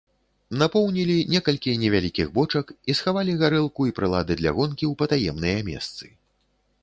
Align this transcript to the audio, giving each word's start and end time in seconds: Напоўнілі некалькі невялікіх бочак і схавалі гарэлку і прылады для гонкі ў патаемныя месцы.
Напоўнілі 0.61 1.17
некалькі 1.33 1.75
невялікіх 1.81 2.31
бочак 2.37 2.73
і 2.93 2.97
схавалі 3.01 3.37
гарэлку 3.41 3.81
і 3.89 3.95
прылады 3.99 4.33
для 4.39 4.51
гонкі 4.61 4.85
ў 4.91 5.03
патаемныя 5.03 5.59
месцы. 5.69 6.05